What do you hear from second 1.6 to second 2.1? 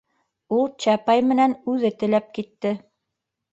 үҙе